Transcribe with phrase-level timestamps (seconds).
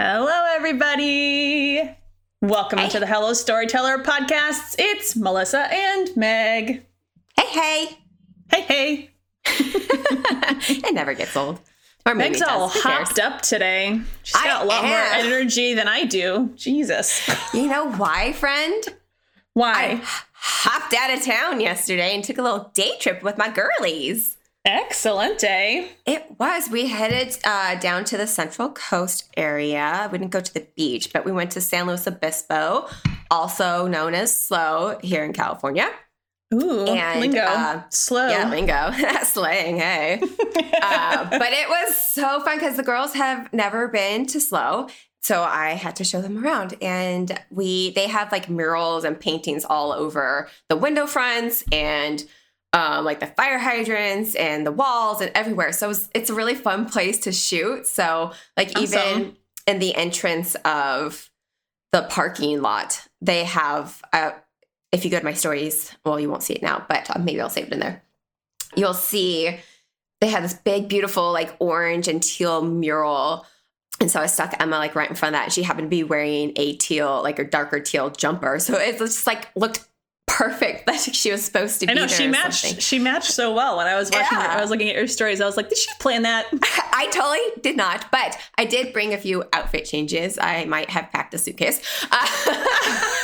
[0.00, 1.82] Hello, everybody.
[2.40, 2.88] Welcome Hey.
[2.90, 4.76] to the Hello Storyteller podcasts.
[4.78, 6.86] It's Melissa and Meg.
[7.36, 7.98] Hey, hey.
[8.48, 9.10] Hey, hey.
[9.44, 11.58] it never gets old.
[12.06, 12.68] Or Meg's all.
[12.68, 13.08] Who cares?
[13.08, 14.00] hopped up today.
[14.22, 16.52] She's I got a lot more energy than I do.
[16.54, 17.28] Jesus.
[17.52, 18.84] You know why, friend?
[19.54, 20.00] Why?
[20.00, 20.00] I
[20.32, 24.37] hopped out of town yesterday and took a little day trip with my girlies.
[24.68, 25.92] Excellent day.
[26.04, 26.68] It was.
[26.68, 30.10] We headed uh, down to the Central Coast area.
[30.12, 32.86] We didn't go to the beach, but we went to San Luis Obispo,
[33.30, 35.88] also known as Slow here in California.
[36.52, 37.40] Ooh, And, lingo.
[37.40, 38.28] uh, Slow.
[38.28, 38.90] Yeah, lingo.
[39.24, 40.20] Slang, hey.
[40.82, 44.88] uh, but it was so fun because the girls have never been to Slow.
[45.22, 46.74] So I had to show them around.
[46.82, 52.22] And we they have like murals and paintings all over the window fronts and
[52.72, 55.72] um, like the fire hydrants and the walls and everywhere.
[55.72, 57.86] So it's, it's a really fun place to shoot.
[57.86, 59.36] So like even
[59.66, 61.30] in the entrance of
[61.92, 64.32] the parking lot, they have uh,
[64.92, 67.50] if you go to my stories, well, you won't see it now, but maybe I'll
[67.50, 68.02] save it in there.
[68.76, 69.58] You'll see
[70.20, 73.46] they had this big, beautiful, like orange and teal mural.
[74.00, 75.52] And so I stuck Emma like right in front of that.
[75.52, 78.58] She happened to be wearing a teal, like a darker teal jumper.
[78.58, 79.86] So it just like looked
[80.28, 82.60] perfect that she was supposed to be I know she matched.
[82.62, 82.78] something.
[82.80, 84.38] She matched so well when I was watching.
[84.38, 84.54] Yeah.
[84.56, 85.40] I was looking at your stories.
[85.40, 86.46] I was like, did she plan that?
[86.92, 90.38] I totally did not, but I did bring a few outfit changes.
[90.40, 91.80] I might have packed a suitcase.
[92.10, 92.26] Uh,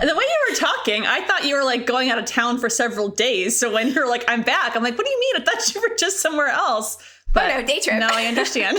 [0.00, 2.68] The way you were talking, I thought you were like going out of town for
[2.70, 3.58] several days.
[3.58, 5.42] So when you're like, I'm back, I'm like, what do you mean?
[5.42, 6.96] I thought you were just somewhere else.
[7.34, 7.98] But no, day trip.
[7.98, 8.78] Now I understand.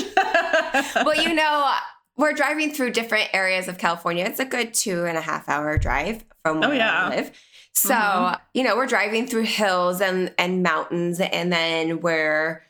[1.06, 1.74] well, you know,
[2.18, 4.26] we're driving through different areas of California.
[4.26, 7.08] It's a good two and a half hour drive from where Oh, yeah.
[7.08, 7.32] I live.
[7.74, 8.40] So, Mhm.
[8.54, 12.64] you know, we're driving through hills and, and mountains, and then we're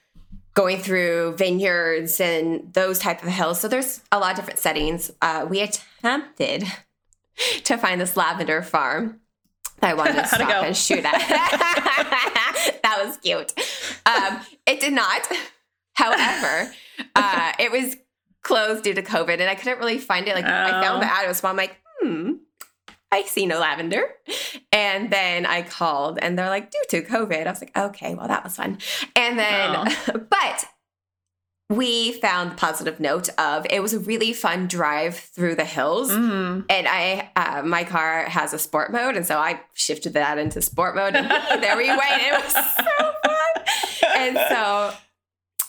[0.53, 3.59] going through vineyards and those type of hills.
[3.59, 5.09] So there's a lot of different settings.
[5.21, 6.65] Uh, we attempted
[7.63, 9.19] to find this lavender farm.
[9.79, 11.13] That I wanted to stop and shoot at.
[12.83, 13.51] that was cute.
[14.05, 15.27] Um, it did not.
[15.93, 16.71] However,
[17.15, 17.95] uh, it was
[18.43, 20.35] closed due to COVID, and I couldn't really find it.
[20.35, 20.99] Like I found Oh.
[21.05, 22.30] the address, but I'm like, hmm,
[23.11, 24.03] I see no lavender.
[24.71, 27.45] And then I called, and they're like, due to COVID.
[27.45, 28.77] I was like, okay, well that was fun.
[29.15, 29.95] And then,
[30.29, 30.65] but
[31.69, 36.11] we found the positive note of it was a really fun drive through the hills.
[36.11, 36.65] Mm.
[36.69, 40.61] And I, uh, my car has a sport mode, and so I shifted that into
[40.61, 41.29] sport mode, and
[41.63, 42.01] there we went.
[42.01, 44.17] It was so fun.
[44.17, 44.93] And so,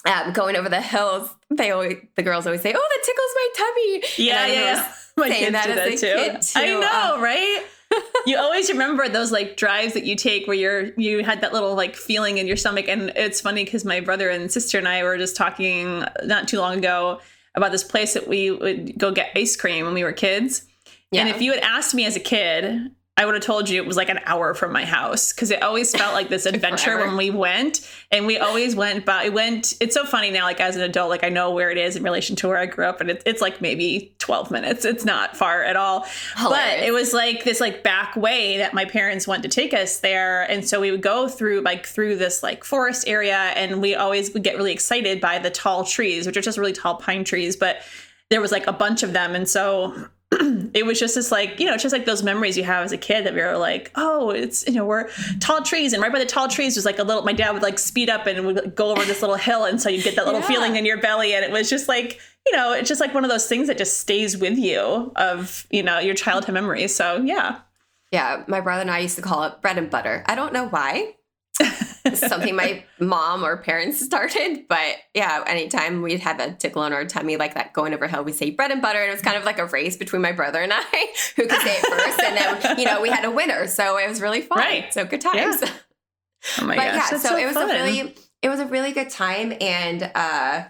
[0.05, 3.49] um, going over the hills, they always the girls always say, "Oh, that tickles my
[3.57, 4.95] tummy." Yeah, And yeah, remember yeah.
[5.17, 6.51] My saying kids that do as that too.
[6.55, 7.65] kid, I know, Uh, right?
[8.27, 11.75] you always remember those like drives that you take where you're you had that little
[11.75, 15.03] like feeling in your stomach and it's funny because my brother and sister and i
[15.03, 17.21] were just talking not too long ago
[17.55, 20.65] about this place that we would go get ice cream when we were kids
[21.11, 21.21] yeah.
[21.21, 23.87] and if you had asked me as a kid i would have told you it
[23.87, 27.17] was like an hour from my house because it always felt like this adventure when
[27.17, 30.77] we went and we always went by it went it's so funny now like as
[30.77, 33.01] an adult like i know where it is in relation to where i grew up
[33.01, 36.07] and it, it's like maybe 12 minutes it's not far at all.
[36.41, 39.99] But it was like this like back way that my parents went to take us
[39.99, 43.95] there and so we would go through like through this like forest area and we
[43.95, 47.25] always would get really excited by the tall trees which are just really tall pine
[47.25, 47.83] trees but
[48.31, 50.09] there was like a bunch of them and so
[50.75, 52.93] it was just this like you know it's just like those memories you have as
[52.93, 55.09] a kid that we were like oh it's you know we're
[55.41, 57.63] tall trees and right by the tall trees was like a little my dad would
[57.63, 60.25] like speed up and would go over this little hill and so you get that
[60.25, 60.47] little Yeah.
[60.47, 63.25] feeling in your belly and it was just like you know it's just like one
[63.25, 67.17] of those things that just stays with you of you know your childhood memories so
[67.19, 67.61] yeah
[68.11, 70.23] yeah, my brother and I used to call it bread and butter.
[70.27, 71.15] I don't know why.
[72.15, 77.05] Something my mom or parents started, but yeah, anytime we'd have a tickle on our
[77.05, 78.99] tummy like that going over hill, we say bread and butter.
[78.99, 80.81] And it was kind of like a race between my brother and I
[81.37, 82.21] who could say it first.
[82.21, 83.67] And then, you know, we had a winner.
[83.69, 84.59] So it was really fun.
[84.59, 84.93] Right.
[84.93, 85.63] So good times.
[86.59, 87.71] oh my but gosh yeah, that's so, it was fun.
[87.71, 90.65] a really it was a really good time and uh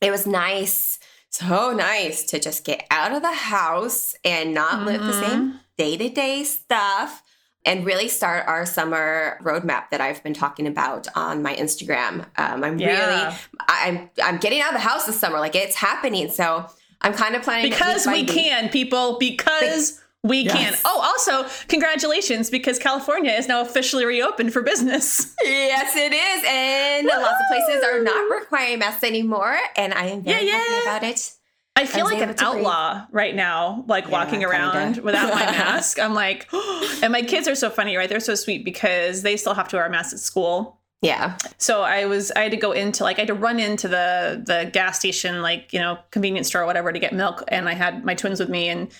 [0.00, 5.02] it was nice, so nice to just get out of the house and not live
[5.02, 7.22] the same day-to-day stuff
[7.64, 12.24] and really start our summer roadmap that I've been talking about on my Instagram.
[12.38, 12.88] Um, I'm Yeah.
[13.26, 13.36] really
[13.68, 16.30] I'm I'm getting out of the house this summer, like it's happening.
[16.30, 16.66] So
[17.02, 18.28] I'm kind of planning because we week.
[18.28, 20.52] can people because we Yes.
[20.56, 26.44] can oh also congratulations because california is now officially reopened for business Yes, it is.
[26.46, 29.56] And lots of places are not requiring masks anymore.
[29.76, 30.82] And I am very Yeah, happy yeah.
[30.82, 31.32] about it.
[31.76, 34.48] I feel like an outlaw right now, like Yeah, walking kinda.
[34.48, 35.98] around without my mask.
[35.98, 36.46] I'm like,
[37.02, 38.08] and my kids are so funny, right?
[38.08, 40.78] They're so sweet because they still have to wear a mask at school.
[41.02, 41.38] Yeah.
[41.56, 44.42] So I was I had to go into like I had to run into the
[44.44, 47.72] the gas station like, you know, convenience store or whatever to get milk and I
[47.72, 48.90] had my twins with me and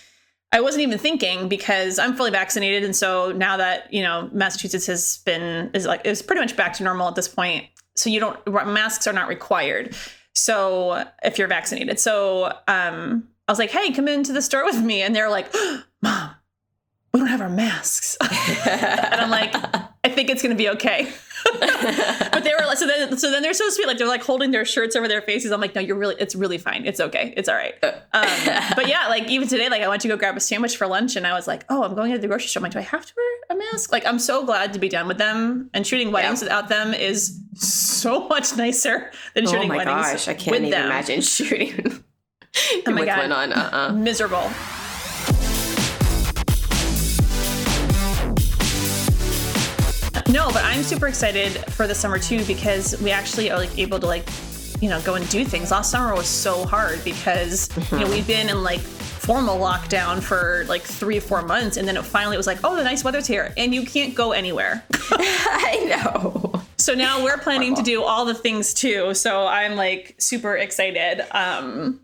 [0.52, 4.86] I wasn't even thinking because I'm fully vaccinated and so now that, you know, Massachusetts
[4.86, 7.66] has been is like is pretty much back to normal at this point.
[7.96, 9.94] So you don't masks are not required.
[10.34, 11.98] So if you're vaccinated.
[11.98, 15.52] So um I was like, "Hey, come into the store with me." And they're like,
[16.02, 16.30] "Mom,
[17.12, 18.16] we don't have our masks."
[18.66, 19.54] and I'm like,
[20.04, 21.12] "I think it's going to be okay."
[21.60, 23.86] but they were like, so then, so then they're so sweet.
[23.86, 25.52] Like they're like holding their shirts over their faces.
[25.52, 26.84] I'm like, no, you're really, it's really fine.
[26.84, 27.32] It's okay.
[27.36, 27.72] It's all right.
[27.82, 28.28] Um,
[28.76, 31.16] but yeah, like even today, like I went to go grab a sandwich for lunch
[31.16, 32.60] and I was like, oh, I'm going to the grocery store.
[32.60, 33.90] I'm like, do I have to wear a mask?
[33.90, 35.70] Like, I'm so glad to be done with them.
[35.72, 39.96] And shooting weddings without them is so much nicer than oh shooting my weddings.
[39.96, 40.86] gosh, I can't even them.
[40.86, 42.04] imagine shooting
[42.86, 43.18] Oh my with God.
[43.18, 43.52] one on.
[43.54, 43.92] Uh-uh.
[43.94, 44.50] Miserable.
[50.32, 53.98] No, but I'm super excited for the summer too because we actually are like able
[53.98, 54.28] to like,
[54.80, 55.72] you know, go and do things.
[55.72, 60.64] Last summer was so hard because you know we've been in like formal lockdown for
[60.68, 63.26] like three or four months, and then it finally was like, oh, the nice weather's
[63.26, 64.84] here, and you can't go anywhere.
[65.10, 66.62] I know.
[66.76, 69.14] So now we're planning to do all the things too.
[69.14, 71.26] So I'm like super excited.
[71.36, 72.00] Um,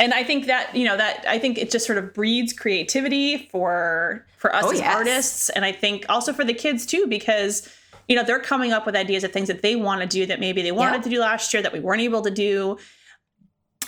[0.00, 3.48] and I think that you know that I think it just sort of breeds creativity
[3.50, 4.94] for for us Oh, as yes.
[4.94, 7.68] artists, and I think also for the kids too because
[8.08, 10.40] you know they're coming up with ideas of things that they want to do that
[10.40, 11.02] maybe they wanted Yeah.
[11.02, 12.78] to do last year that we weren't able to do.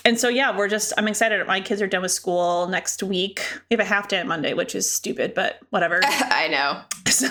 [0.04, 1.46] And so yeah, we're just I'm excited.
[1.46, 3.42] My kids are done with school next week.
[3.70, 6.00] We have a half day on Monday, which is stupid, but whatever.
[6.04, 6.80] I know.
[7.10, 7.28] so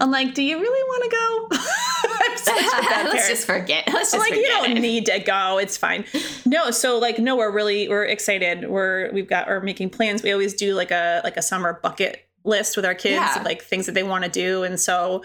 [0.00, 1.58] I'm like, do you really want to go?
[2.22, 3.84] I'm such a bad Let's just forget.
[3.92, 4.80] Let's just like forget you don't it.
[4.80, 6.04] need to go it's fine
[6.44, 10.32] no so like no we're really we're excited we're we've got we're making plans we
[10.32, 13.38] always do like a like a summer bucket list with our kids Yeah.
[13.38, 15.22] of, like things that they want to do and so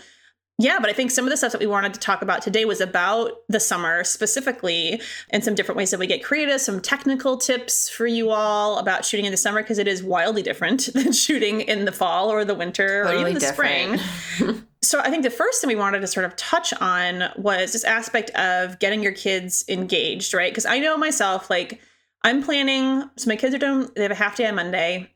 [0.58, 2.66] yeah but i think some of the stuff that we wanted to talk about today
[2.66, 7.38] was about the summer specifically and some different ways that we get creative some technical
[7.38, 11.12] tips for you all about shooting in the summer because it is wildly different than
[11.12, 14.00] shooting in the fall or the winter or even the spring
[14.86, 17.84] so I think the first thing we wanted to sort of touch on was this
[17.84, 20.52] aspect of getting your kids engaged, right?
[20.52, 21.82] Because I know myself, like
[22.24, 23.10] I'm planning.
[23.18, 23.90] So my kids are doing.
[23.96, 25.12] They have a half day on Monday,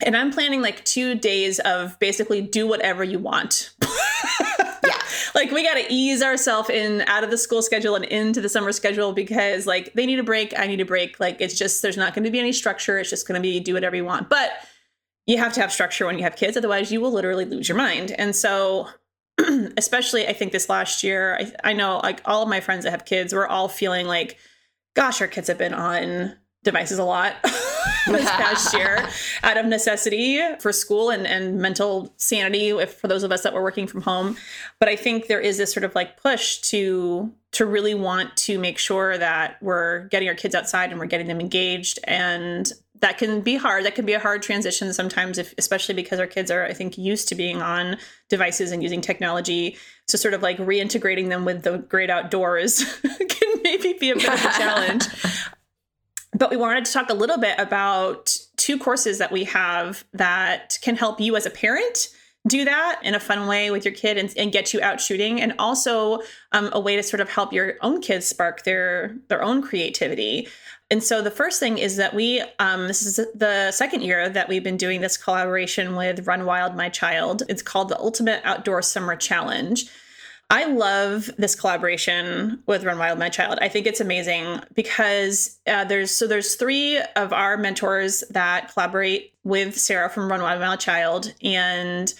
[0.00, 3.74] and I'm planning like two days of basically do whatever you want.
[5.34, 8.48] Like we got to ease ourselves in out of the school schedule and into the
[8.48, 11.18] summer schedule because like they need a break i need a break.
[11.20, 12.98] Like it's just there's not going to be any structure.
[12.98, 14.28] It's just going to be do whatever you want.
[14.28, 14.52] But
[15.26, 16.56] you have to have structure when you have kids.
[16.56, 18.12] Otherwise you will literally lose your mind.
[18.12, 18.88] And so
[19.78, 22.90] especially i think this last year I, I know like all of my friends that
[22.90, 24.36] have kids we're all feeling like
[24.94, 27.36] gosh our kids have been on devices a lot
[28.06, 29.08] this past year
[29.42, 33.52] out of necessity for school and, and mental sanity if for those of us that
[33.52, 34.36] were working from home.
[34.78, 38.58] But i think there is this sort of like push to to really want to
[38.58, 41.98] make sure that we're getting our kids outside and we're getting them engaged.
[42.04, 43.84] And that can be hard.
[43.84, 46.96] That can be a hard transition sometimes if especially because our kids are i think
[46.96, 47.96] used to being on
[48.28, 49.76] devices and using technology.
[50.08, 52.84] So sort of like reintegrating them with the great outdoors
[53.28, 55.04] can maybe be a bit of a challenge
[56.32, 60.78] but we wanted to talk a little bit about two courses that we have that
[60.82, 62.08] can help you as a parent
[62.48, 65.40] do that in a fun way with your kid and, and get you out shooting
[65.40, 66.20] and also
[66.52, 70.48] um, a way to sort of help your own kids spark their their own creativity.
[70.90, 74.48] And so the first thing is that we um, this is the second year that
[74.48, 77.44] we've been doing this collaboration with run wild my child.
[77.48, 79.86] It's called the ultimate outdoor summer challenge
[80.52, 83.58] I love this collaboration with Run Wild My Child.
[83.62, 89.32] I think it's amazing because uh, there's so there's three of our mentors that collaborate
[89.44, 92.12] with Sarah from Run Wild My Child, and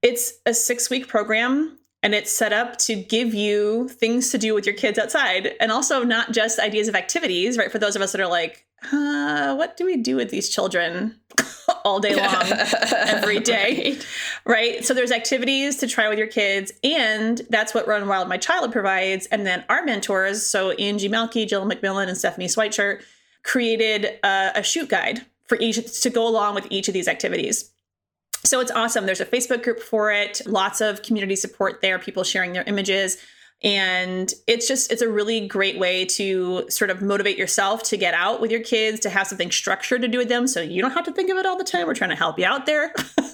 [0.00, 4.54] it's a six week program and it's set up to give you things to do
[4.54, 8.02] with your kids outside and also not just ideas of activities right for those of
[8.02, 11.18] us that are like uh, what do we do with these children
[11.84, 12.42] all day long
[12.92, 13.98] every day.
[14.44, 14.84] Right.
[14.84, 18.72] So there's activities to try with your kids and that's what run wild my child
[18.72, 19.26] provides.
[19.26, 23.00] And then our mentors so angie melky jill mcmillan and stephanie schweitzer
[23.42, 27.70] created a, a shoot guide for each to go along with each of these activities.
[28.44, 29.06] So it's awesome.
[29.06, 33.16] There's a Facebook group for it, lots of community support there, people sharing their images.
[33.64, 38.12] And it's just, it's a really great way to sort of motivate yourself to get
[38.12, 40.46] out with your kids, to have something structured to do with them.
[40.46, 41.86] So you don't have to think of it all the time.
[41.86, 42.92] We're trying to help you out there.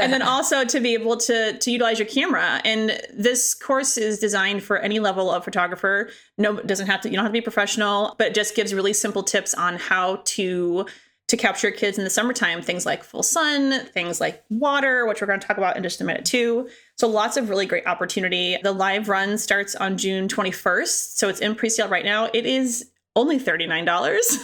[0.00, 2.60] and then also to be able to, to utilize your camera.
[2.64, 6.08] And this course is designed for any level of photographer.
[6.38, 8.92] No, doesn't have to, you don't have to be professional, but it just gives really
[8.92, 10.86] simple tips on how to
[11.28, 15.26] to capture kids in the summertime, things like full sun, things like water, which we're
[15.26, 16.68] going to talk about in just a minute too.
[16.96, 18.58] So lots of really great opportunity.
[18.62, 21.16] The live run starts on June 21st.
[21.16, 22.28] So it's in pre-sale right now.
[22.34, 23.88] It is only $39.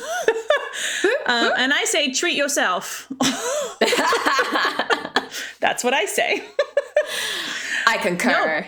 [1.26, 3.08] um, and I say treat yourself.
[5.60, 6.44] That's what I say.
[7.86, 8.60] I concur.
[8.60, 8.66] No.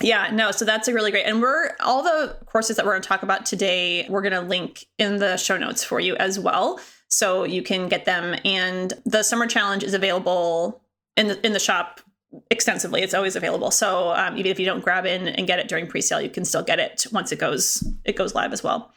[0.00, 1.24] Yeah, no, so that's a really great.
[1.24, 4.40] And we're all the courses that we're going to talk about today, we're going to
[4.40, 6.80] link in the show notes for you as well.
[7.14, 8.36] So you can get them.
[8.44, 10.82] And the summer challenge is available
[11.16, 12.00] in the in the shop
[12.50, 13.02] extensively.
[13.02, 13.70] It's always available.
[13.70, 16.44] So um, even if you don't grab in and get it during pre-sale, you can
[16.44, 18.92] still get it once it goes it goes live as well.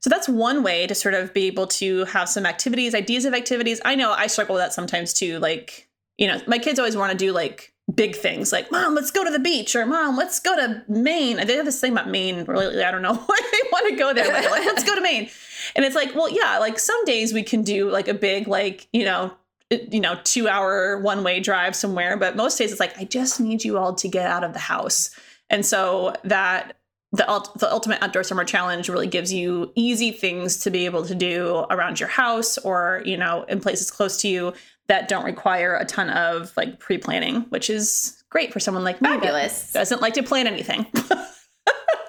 [0.00, 3.34] So that's one way to sort of be able to have some activities, ideas of
[3.34, 3.80] activities.
[3.84, 5.38] I know I struggle with that sometimes too.
[5.38, 9.10] Like, you know, my kids always want to do like big things like mom let's
[9.10, 11.36] go to the beach or mom let's go to maine.
[11.44, 14.14] They have this thing about maine really i don't know why they want to go
[14.14, 15.28] there but like let's go to maine.
[15.74, 18.86] And it's like well yeah like some days we can do like a big like
[18.92, 19.32] you know
[19.72, 23.04] uh, you know two hour one way drive somewhere but most days it's like i
[23.04, 25.10] just need you all to get out of the house.
[25.48, 26.76] And so that
[27.12, 27.24] the,
[27.56, 31.66] the ultimate outdoor summer challenge really gives you easy things to be able to do
[31.70, 34.52] around your house or you know in places close to you
[34.90, 39.08] that don't require a ton of like pre-planning, which is great for someone like me
[39.08, 39.70] Fabulous.
[39.72, 40.84] doesn't like to plan anything.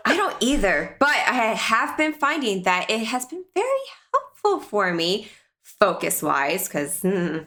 [0.03, 3.67] I don't either, but I have been finding that it has been very
[4.11, 5.27] helpful for me
[5.61, 7.45] focus wise because mm,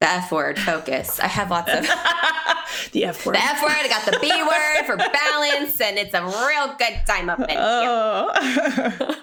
[0.00, 1.18] the F word focus.
[1.18, 1.82] I have lots of
[2.92, 3.34] the F word.
[3.34, 3.72] The F word.
[3.72, 7.56] I got the B word for balance, and it's a real good time up in
[7.58, 8.30] oh.
[8.40, 9.16] here.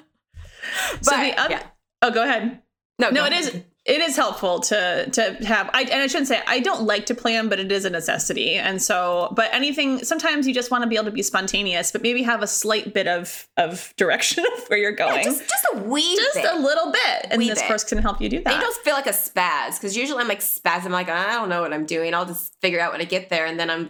[1.01, 1.63] so the other, yeah.
[2.01, 2.62] oh, go ahead.
[3.00, 6.42] No, no, it is it is helpful to to have I and I shouldn't say
[6.48, 8.56] I don't like to plan, but it is a necessity.
[8.56, 12.02] And so, but anything sometimes you just want to be able to be spontaneous, but
[12.02, 15.18] maybe have a slight bit of of direction of where you're going.
[15.18, 16.46] Yeah, just, just a wee just bit.
[16.54, 17.28] a little bit.
[17.30, 17.68] And this bit.
[17.68, 18.58] course can help you do that.
[18.58, 20.86] It does feel like a spaz because usually I'm like spaz.
[20.86, 22.13] I'm like I don't know what I'm doing.
[22.13, 23.90] I'll just figure out when I get there, and then I'm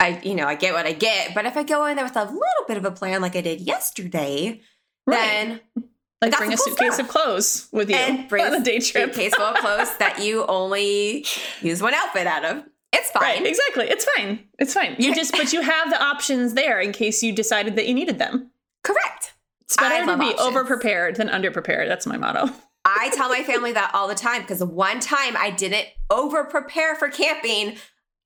[0.00, 1.34] I you know I get what I get.
[1.34, 3.42] But if I go in there with a little bit of a plan like I
[3.42, 4.62] did yesterday,
[5.06, 5.60] right.
[5.76, 5.84] then
[6.22, 7.06] like bring a suitcase stuff.
[7.06, 9.12] of clothes with you and bring on a day trip.
[9.12, 11.26] Suitcase full of clothes that you only
[11.60, 12.64] use one outfit out of.
[12.92, 13.22] It's fine.
[13.22, 13.86] Right, exactly.
[13.88, 14.40] It's fine.
[14.58, 14.96] It's fine.
[14.98, 18.18] You just but you have the options there in case you decided that you needed
[18.18, 18.50] them.
[18.84, 19.34] Correct.
[19.62, 21.88] It's better to be over prepared than under prepared.
[21.88, 22.52] That's my motto.
[22.84, 26.94] I tell my family that all the time because one time I didn't over prepare
[26.96, 27.76] for camping.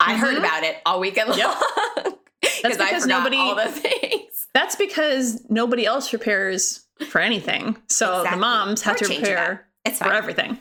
[0.01, 0.21] I mm-hmm.
[0.21, 1.39] heard about it all weekend long.
[1.39, 1.57] Yep.
[2.63, 4.49] That's because nobody all the things.
[4.55, 7.77] That's because nobody else prepares for anything.
[7.89, 8.31] So exactly.
[8.31, 10.59] the moms have to prepare for everything.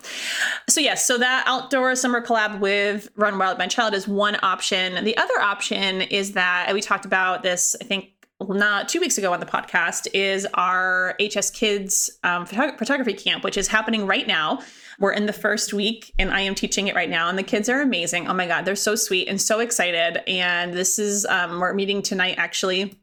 [0.70, 5.04] So yes, so that outdoor summer collab with Run Wild My Child is one option.
[5.04, 8.12] The other option is that we talked about this, I think
[8.42, 13.44] not two weeks ago on the podcast is our HS Kids um, photog- photography camp,
[13.44, 14.62] which is happening right now.
[15.00, 17.30] We're in the first week and I am teaching it right now.
[17.30, 18.27] And the kids are amazing.
[18.27, 20.22] Oh my God, they're so sweet and so excited.
[20.30, 22.96] And this is, um, we're meeting tonight actually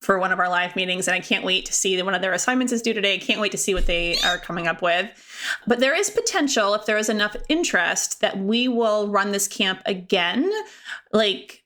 [0.00, 2.32] for one of our live meetings and I can't wait to see one of their
[2.32, 3.14] assignments is due today.
[3.14, 5.10] I can't wait to see what they are coming up with.
[5.66, 9.82] But there is potential if there is enough interest that we will run this camp
[9.86, 10.50] again
[11.12, 11.64] like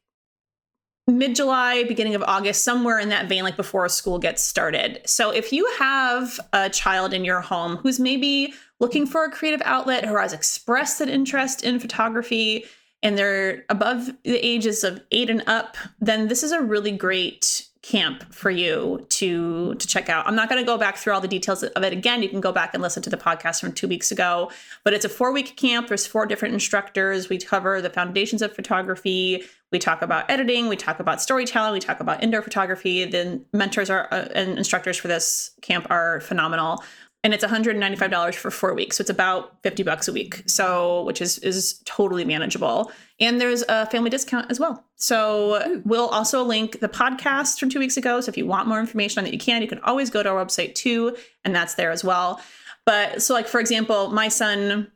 [1.07, 5.01] mid July, beginning of August, somewhere in that vein, like before school gets started.
[5.05, 9.63] So if you have a child in your home who's maybe looking for a creative
[9.65, 12.65] outlet, who has expressed an interest in photography,
[13.03, 17.69] and they're above the ages of eight and up, then this is a really great
[17.83, 20.27] camp for you to to check out.
[20.27, 22.23] I'm not going to go back through all the details of it again.
[22.23, 24.51] You can go back and listen to the podcast from 2 weeks ago,
[24.85, 25.89] but it's a 4-week camp.
[25.89, 27.29] There's four different instructors.
[27.29, 29.43] We cover the foundations of photography.
[29.73, 33.07] We talk about editing, we talk about storytelling, we talk about indoor photography.
[33.07, 36.85] The mentors are uh, and instructors for this camp are phenomenal
[37.25, 38.97] and it's $195 for four weeks.
[38.97, 40.43] So it's about 50 bucks a week.
[40.47, 42.91] So, which is, is totally manageable.
[43.21, 44.85] And there's a family discount as well.
[44.97, 45.83] So Ooh.
[45.85, 48.21] we'll also link the podcast from two weeks ago.
[48.21, 50.31] So if you want more information on that, you can, you can always go to
[50.31, 51.17] our website too.
[51.45, 52.41] And that's there as well.
[52.85, 54.91] But so like, for example, my son,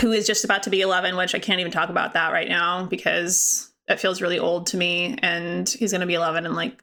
[0.00, 2.48] who is just about to be 11, which I can't even talk about that right
[2.48, 5.16] now because it feels really old to me.
[5.22, 6.82] And he's going to be 11 in like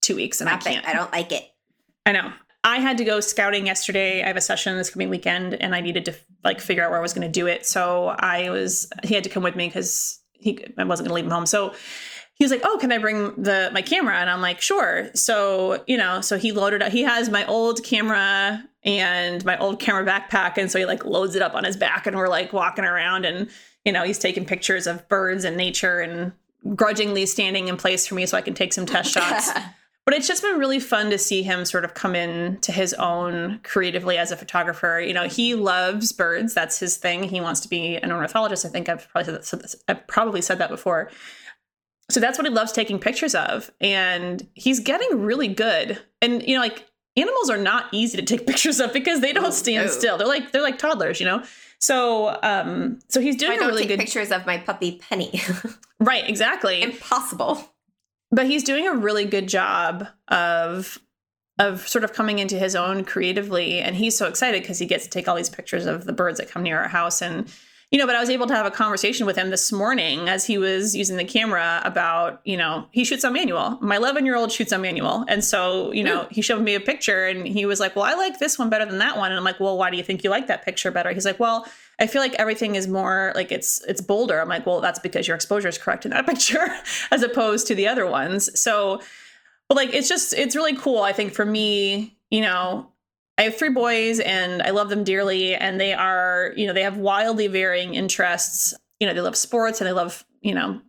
[0.00, 0.40] two weeks.
[0.40, 0.84] And I can't.
[0.88, 1.48] I don't like it.
[2.04, 2.32] I know.
[2.64, 4.22] I had to go scouting yesterday.
[4.22, 6.98] I have a session this coming weekend, and I needed to like figure out where
[6.98, 7.66] I was going to do it.
[7.66, 11.14] So I was he had to come with me because he I wasn't going to
[11.14, 11.46] leave him home.
[11.46, 11.74] So
[12.34, 15.82] he was like, "Oh, can I bring the my camera?" And I'm like, "Sure." So
[15.86, 16.92] you know, so he loaded up.
[16.92, 21.36] He has my old camera and my old camera backpack, and so he like loads
[21.36, 23.48] it up on his back, and we're like walking around, and
[23.84, 26.32] you know, he's taking pictures of birds and nature, and
[26.76, 29.50] grudgingly standing in place for me so I can take some test shots.
[30.08, 32.94] but it's just been really fun to see him sort of come in to his
[32.94, 34.98] own creatively as a photographer.
[35.06, 36.54] You know, he loves birds.
[36.54, 37.24] That's his thing.
[37.24, 38.64] He wants to be an ornithologist.
[38.64, 41.10] I think I've probably said that, I've probably said that before.
[42.10, 43.70] So that's what he loves taking pictures of.
[43.82, 46.00] And he's getting really good.
[46.22, 46.86] And, you know, like
[47.18, 50.16] animals are not easy to take pictures of because they don't stand still.
[50.16, 51.42] They're like, they're like toddlers, you know?
[51.80, 55.42] So, um, so he's doing I don't really take good pictures of my puppy Penny.
[56.00, 56.80] Right, exactly.
[56.80, 57.74] Impossible.
[58.30, 60.98] But he's doing a really good job of
[61.58, 65.04] of sort of coming into his own creatively and he's so excited because he gets
[65.04, 67.20] to take all these pictures of the birds that come near our house.
[67.20, 67.52] And
[67.90, 70.44] you know but i was able to have a conversation with him this morning as
[70.44, 73.78] he was using the camera about you know he shoots on manual.
[73.80, 75.24] My 11 year old shoots on manual.
[75.26, 76.34] And so you know hmm.
[76.34, 78.84] he showed me a picture and he was like well i like this one better
[78.84, 79.30] than that one.
[79.30, 81.12] And i'm like well why do you think you like that picture better?
[81.12, 81.66] He's like well
[81.98, 84.40] I feel like everything is more like it's it's bolder.
[84.40, 86.68] I'm like, well, that's because your exposure is correct in that picture
[87.10, 88.58] as opposed to the other ones.
[88.58, 89.02] So,
[89.68, 91.02] but like it's just it's really cool.
[91.02, 92.92] I think for me, you know,
[93.36, 96.82] I have three boys and I love them dearly, and they are, you know, they
[96.82, 98.74] have wildly varying interests.
[99.00, 100.80] You know, they love sports and they love, you know,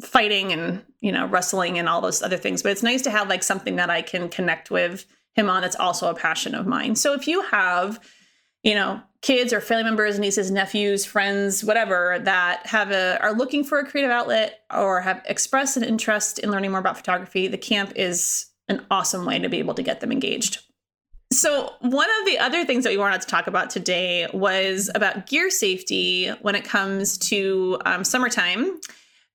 [0.00, 2.62] fighting and you know wrestling and all those other things.
[2.62, 5.04] But it's nice to have like something that I can connect with
[5.34, 5.62] him on.
[5.62, 6.94] That's also a passion of mine.
[6.94, 7.98] So if you have
[8.62, 13.64] you know kids or family members nieces nephews friends whatever that have a are looking
[13.64, 17.58] for a creative outlet or have expressed an interest in learning more about photography the
[17.58, 20.60] camp is an awesome way to be able to get them engaged.
[21.32, 25.26] So one of the other things that we wanted to talk about today was about
[25.26, 28.80] gear safety when it comes to um, summertime.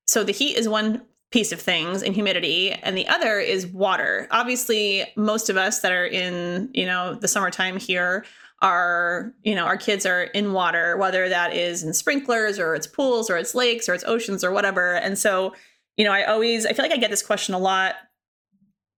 [0.07, 4.27] So the heat is one piece of things and humidity and the other is water.
[4.31, 8.23] Obviously most of us that are in you know the summertime here
[8.63, 12.87] our you know our kids are in water whether that is in sprinklers or it's
[12.87, 14.95] pools or it's lakes or it's oceans or whatever.
[14.95, 15.53] And so
[15.97, 17.95] you know i always i feel like i get this question a lot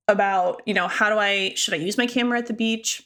[0.08, 3.04] about you know how do i should i use my camera at the beach?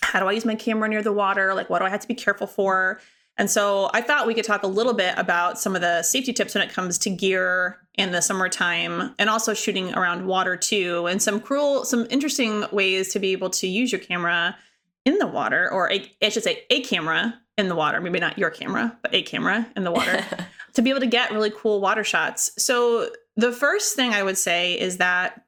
[0.00, 1.54] How do i use my camera near the water?
[1.54, 3.00] Like what do i have to be careful for?
[3.36, 6.32] And so i thought we could talk a little bit about some of the safety
[6.32, 11.06] tips when it comes to gear in the summertime and also shooting around water too
[11.06, 14.56] and some cruel some interesting ways to be able to use your camera
[15.04, 18.38] in the water, or a, I should say, a camera in the water, maybe not
[18.38, 20.24] your camera, but a camera in the water,
[20.74, 22.50] to be able to get really cool water shots.
[22.58, 25.44] So, the first thing I would say is that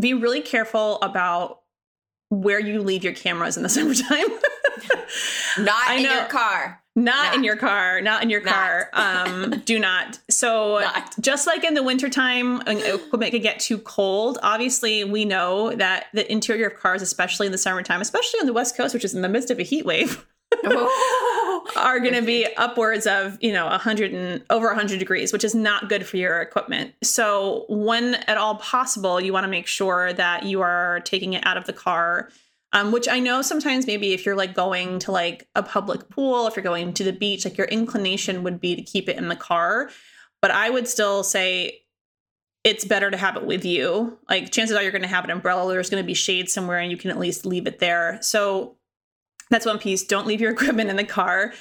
[0.00, 1.60] be really careful about
[2.30, 4.28] where you leave your cameras in the summertime.
[5.58, 6.82] not in your car.
[6.98, 8.00] Not, not, in your car.
[8.00, 8.54] Not in your not.
[8.54, 8.90] car.
[8.92, 10.18] Um, do not.
[10.28, 11.14] So not.
[11.20, 14.38] just like in the wintertime, equipment can get too cold.
[14.42, 18.52] Obviously, we know that the interior of cars, especially in the summertime, especially on the
[18.52, 20.26] West Coast, which is in the midst of a heat wave,
[20.64, 21.64] oh.
[21.76, 25.54] are going to be upwards of you know 100 and over 100 degrees, which is
[25.54, 26.94] not good for your equipment.
[27.02, 31.46] So when at all possible, you want to make sure that you are taking it
[31.46, 32.28] out of the car
[32.72, 36.46] um, which I know sometimes maybe if you're like going to like a public pool,
[36.46, 39.28] if you're going to the beach, like your inclination would be to keep it in
[39.28, 39.90] the car.
[40.42, 41.80] But I would still say
[42.64, 44.18] it's better to have it with you.
[44.28, 46.78] Like chances are you're going to have an umbrella, there's going to be shade somewhere,
[46.78, 48.18] and you can at least leave it there.
[48.20, 48.76] So
[49.50, 50.04] that's one piece.
[50.04, 51.54] Don't leave your equipment in the car.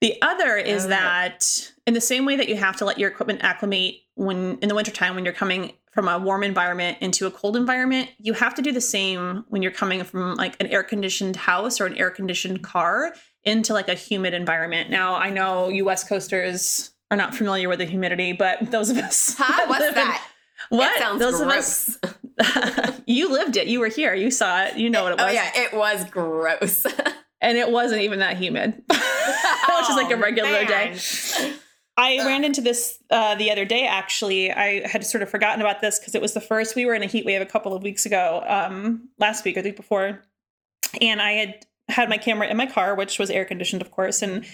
[0.00, 3.40] The other is that in the same way that you have to let your equipment
[3.42, 7.56] acclimate when in the wintertime when you're coming from a warm environment into a cold
[7.56, 11.36] environment, you have to do the same when you're coming from like an air conditioned
[11.36, 14.90] house or an air conditioned car into like a humid environment.
[14.90, 18.98] Now, I know you West Coasters are not familiar with the humidity, but those of
[18.98, 19.36] us.
[19.38, 19.66] Huh?
[19.68, 20.26] What's in, that?
[20.70, 20.98] What?
[20.98, 21.96] That those gross.
[22.02, 23.00] of us.
[23.06, 23.68] you lived it.
[23.68, 24.14] You were here.
[24.14, 24.76] You saw it.
[24.76, 25.30] You know what it oh, was.
[25.30, 25.50] Oh, yeah.
[25.54, 26.86] It was gross.
[27.40, 30.66] and it wasn't even that humid, which is like a oh, regular man.
[30.66, 30.98] day.
[31.96, 32.26] I Ugh.
[32.26, 33.86] ran into this uh, the other day.
[33.86, 36.74] Actually, I had sort of forgotten about this because it was the first.
[36.74, 39.62] We were in a heat wave a couple of weeks ago, um, last week or
[39.62, 40.22] the week before,
[41.00, 44.22] and I had had my camera in my car, which was air conditioned, of course,
[44.22, 44.44] and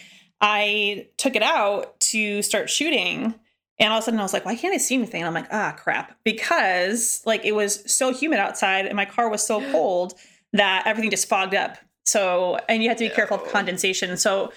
[0.40, 3.34] I took it out to start shooting.
[3.78, 5.34] And all of a sudden, I was like, "Why can't I see anything?" And I'm
[5.34, 9.60] like, "Ah, crap!" Because like it was so humid outside, and my car was so
[9.72, 10.12] cold
[10.52, 11.78] that everything just fogged up.
[12.04, 14.14] So, and you have to be careful of condensation.
[14.18, 14.52] So,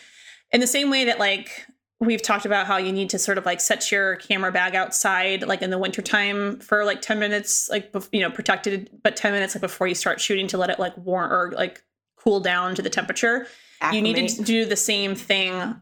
[0.51, 1.65] in the same way that like
[2.03, 5.43] we've talked about how you need to sort of like set your camera bag outside
[5.43, 9.55] like in the wintertime for like 10 minutes like you know protected but 10 minutes
[9.55, 11.83] like before you start shooting to let it like warm or like
[12.15, 13.47] cool down to the temperature
[13.81, 14.07] Acclimate.
[14.07, 15.75] you need to do the same thing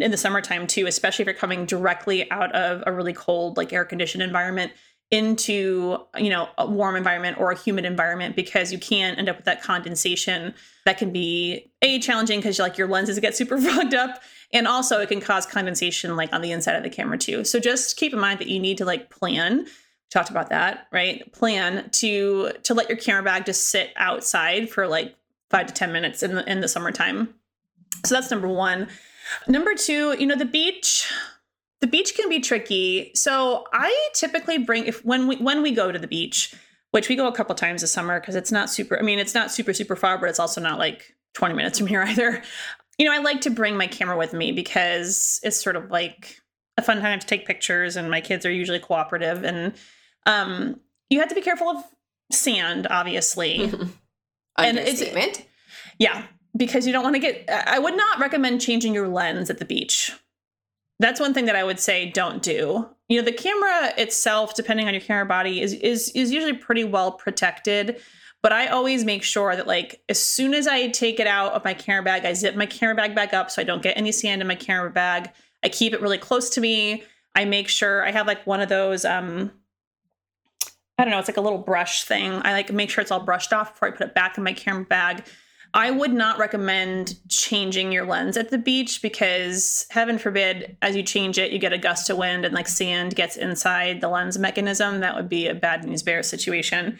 [0.00, 3.72] in the summertime too especially if you're coming directly out of a really cold like
[3.72, 4.72] air conditioned environment
[5.10, 9.36] into you know a warm environment or a humid environment because you can end up
[9.36, 13.94] with that condensation that can be a challenging because like your lenses get super fogged
[13.94, 17.44] up and also it can cause condensation like on the inside of the camera too
[17.44, 19.66] so just keep in mind that you need to like plan
[20.14, 21.30] talked about that, right?
[21.32, 25.16] Plan to to let your camera bag just sit outside for like
[25.50, 27.34] five to ten minutes in the in the summertime.
[28.06, 28.88] So that's number one.
[29.48, 31.12] Number two, you know, the beach.
[31.80, 33.10] The beach can be tricky.
[33.14, 36.54] So I typically bring if when we when we go to the beach,
[36.94, 38.96] which we go a couple times this summer because it's not super.
[38.96, 41.88] I mean, it's not super super far, but it's also not like 20 minutes from
[41.88, 42.40] here either.
[42.98, 46.40] You know, I like to bring my camera with me because it's sort of like
[46.76, 49.42] a fun time to take pictures, and my kids are usually cooperative.
[49.42, 49.74] And
[50.26, 50.78] um,
[51.10, 51.84] you have to be careful of
[52.30, 53.64] sand, obviously.
[54.58, 55.02] and it's
[55.98, 56.26] yeah,
[56.56, 57.50] because you don't want to get.
[57.50, 60.12] I would not recommend changing your lens at the beach.
[61.00, 62.88] That's one thing that I would say don't do.
[63.08, 66.84] You know, the camera itself, depending on your camera body, is is is usually pretty
[66.84, 68.00] well protected.
[68.42, 71.64] But I always make sure that like as soon as I take it out of
[71.64, 74.12] my camera bag, I zip my camera bag back up so I don't get any
[74.12, 75.30] sand in my camera bag.
[75.62, 77.04] I keep it really close to me.
[77.34, 79.50] I make sure I have like one of those um
[80.98, 82.40] I don't know, it's like a little brush thing.
[82.44, 84.52] I like make sure it's all brushed off before I put it back in my
[84.52, 85.24] camera bag.
[85.76, 91.02] I would not recommend changing your lens at the beach because heaven forbid as you
[91.02, 94.38] change it you get a gust of wind and like sand gets inside the lens
[94.38, 95.00] mechanism.
[95.00, 96.96] That would be a bad news bear situation.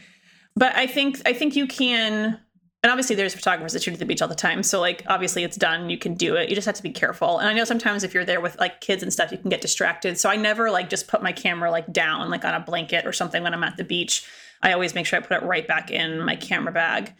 [0.56, 2.40] But I think I think you can
[2.82, 5.44] and obviously there's photographers that shoot at the beach all the time so like obviously
[5.44, 6.48] it's done you can do it.
[6.48, 7.38] You just have to be careful.
[7.38, 9.60] And i know sometimes if you're there with like kids and stuff you can get
[9.60, 10.18] distracted.
[10.18, 13.12] So i never like just put my camera like down like on a blanket or
[13.12, 14.26] something when i'm at the beach.
[14.62, 17.14] I always make sure i put it right back in my camera bag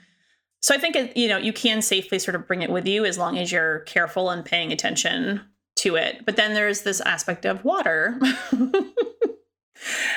[0.65, 3.05] so i think uh, you know you can safely sort of bring it with you
[3.05, 5.41] as long as you're careful and paying attention
[5.77, 6.25] to it.
[6.25, 8.19] But then there's this aspect of water.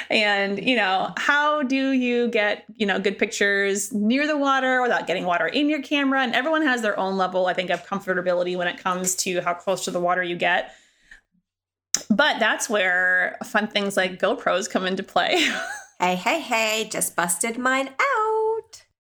[0.10, 5.08] And you know how do you get you know good pictures near the water without
[5.08, 6.22] getting water in your camera?
[6.22, 9.54] And everyone has their own level i think of comfortability when it comes to how
[9.54, 10.74] close to the water you get.
[12.10, 15.46] But that's where fun things like gopros come into play.
[16.00, 18.37] Hey hey hey just busted mine out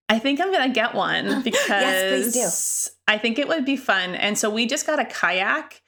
[0.09, 3.13] i think i'm gonna get one because yes, do.
[3.13, 5.81] i think it would be fun and so we just got a kayak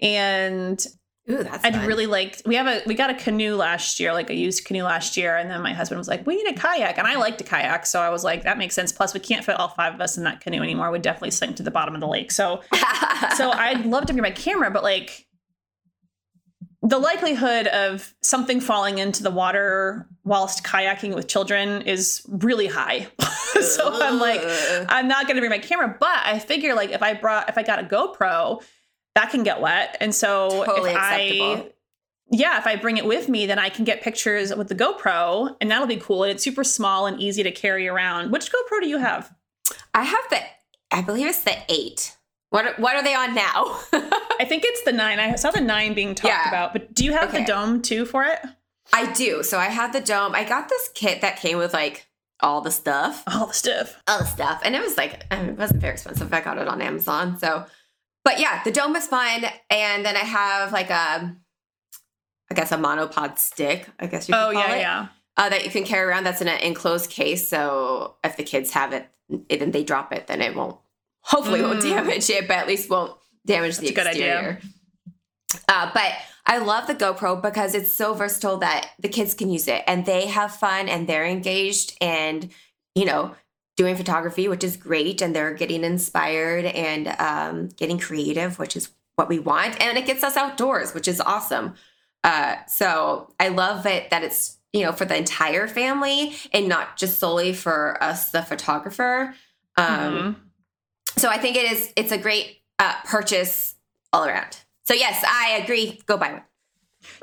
[0.00, 0.86] and
[1.30, 1.86] Ooh, that's I'd fun.
[1.86, 4.82] really like we have a we got a canoe last year, like a used canoe
[4.82, 7.40] last year, and then my husband was like, "We need a kayak," and I liked
[7.40, 9.94] a kayak, so I was like, "That makes sense." Plus, we can't fit all five
[9.94, 10.90] of us in that canoe anymore.
[10.90, 12.30] We'd definitely sink to the bottom of the lake.
[12.30, 12.60] So,
[13.36, 15.26] so I'd love to bring my camera, but like
[16.84, 23.06] the likelihood of something falling into the water whilst kayaking with children is really high.
[23.62, 24.42] so I'm like,
[24.90, 27.56] I'm not going to bring my camera, but I figure like if I brought if
[27.56, 28.62] I got a GoPro
[29.14, 29.96] that can get wet.
[30.00, 31.44] And so Totally if acceptable.
[31.46, 31.70] I
[32.30, 35.56] yeah, if I bring it with me, then I can get pictures with the GoPro
[35.60, 36.24] and that'll be cool.
[36.24, 38.30] And it's super small and easy to carry around.
[38.30, 39.32] Which GoPro do you have?
[39.94, 40.40] I have the
[40.90, 42.16] I believe it's the eight.
[42.50, 43.80] What what are they on now?
[44.40, 45.18] I think it's the nine.
[45.20, 46.48] I saw the nine being talked Yeah.
[46.48, 47.40] about, but do you have Okay.
[47.40, 48.38] the dome too for it?
[48.92, 49.42] I do.
[49.42, 50.34] So I have the dome.
[50.34, 52.06] I got this kit that came with like
[52.40, 53.22] all the stuff.
[53.26, 54.02] All the stuff.
[54.06, 54.60] all the stuff.
[54.64, 56.32] And it was like, I mean, it wasn't very expensive.
[56.32, 57.38] I got it on Amazon.
[57.38, 57.64] So,
[58.24, 59.44] but yeah, the dome is fun.
[59.70, 61.34] And then I have like a,
[62.50, 65.06] I guess a monopod stick, I guess you could Oh call yeah, it, yeah.
[65.36, 66.24] Uh, that you can carry around.
[66.24, 67.48] That's in an enclosed case.
[67.48, 69.08] So if the kids have it
[69.50, 70.76] and they drop it, then it won't,
[71.22, 71.88] hopefully won't Mm.
[71.96, 74.34] damage it, but at least won't damage the That's a good idea.
[74.38, 74.60] exterior.
[75.68, 76.12] Uh, but
[76.46, 80.04] I love the GoPro because it's so versatile that the kids can use it and
[80.04, 82.50] they have fun and they're engaged and,
[82.94, 83.34] you know,
[83.76, 85.22] doing photography, which is great.
[85.22, 89.80] And they're getting inspired and um, getting creative, which is what we want.
[89.80, 91.74] And it gets us outdoors, which is awesome.
[92.22, 96.96] Uh, so I love it that it's, you know, for the entire family and not
[96.96, 99.34] just solely for us, the photographer.
[99.76, 100.36] Um, Mhm.
[101.16, 103.74] so I think it is, it's a great uh, purchase
[104.12, 104.58] all around.
[104.84, 106.00] So yes, I agree.
[106.06, 106.42] Go buy one.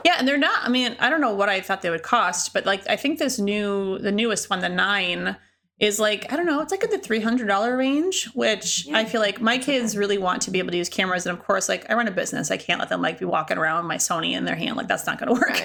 [0.05, 0.63] Yeah, and they're not.
[0.63, 3.19] I mean, I don't know what I thought they would cost, but like I think
[3.19, 5.35] this new, the newest one, the nine,
[5.79, 6.61] is like I don't know.
[6.61, 8.99] It's like in the three hundred dollar range, which Yeah.
[8.99, 11.43] I feel like my kids really want to be able to use cameras, and of
[11.43, 13.87] course, like I run a business, I can't let them like be walking around with
[13.87, 14.77] my Sony in their hand.
[14.77, 15.63] Like that's not going to work.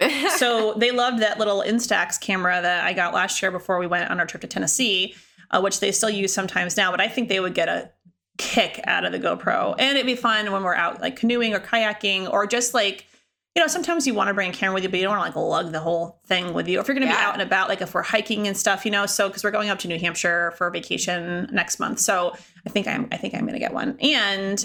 [0.00, 0.30] Right.
[0.36, 4.10] so they loved that little Instax camera that I got last year before we went
[4.10, 5.14] on our trip to Tennessee,
[5.50, 6.90] uh, which they still use sometimes now.
[6.90, 7.90] But I think they would get a
[8.38, 11.60] kick out of the GoPro, and it'd be fun when we're out like canoeing or
[11.60, 13.06] kayaking, or just like
[13.54, 15.32] you know, sometimes you want to bring a camera with you, but you don't want
[15.32, 16.80] to like lug the whole thing with you.
[16.80, 18.90] If you're going to be out and about, like if we're hiking and stuff, you
[18.90, 22.34] know, so because we're going up to New Hampshire for vacation next month, so
[22.66, 23.96] I think I'm I think I'm going to get one.
[24.00, 24.64] And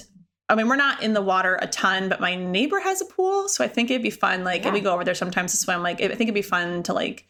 [0.50, 3.48] I mean, we're not in the water a ton, but my neighbor has a pool,
[3.48, 4.44] so I think it'd be fun.
[4.44, 6.82] Like if we go over there sometimes to swim, like I think it'd be fun
[6.84, 7.28] to like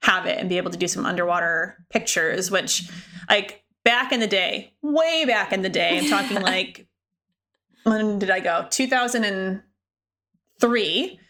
[0.00, 2.50] have it and be able to do some underwater pictures.
[2.50, 2.90] Which,
[3.28, 6.86] like back in the day, way back in the day, I'm talking like
[7.84, 8.66] when did I go?
[8.70, 11.20] 2003.